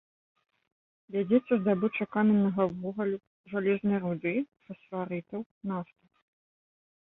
Вядзецца 1.15 1.51
здабыча 1.59 2.07
каменнага 2.15 2.63
вугалю, 2.79 3.17
жалезнай 3.53 3.97
руды, 4.09 4.35
фасфарытаў, 4.67 5.41
нафты. 5.73 6.05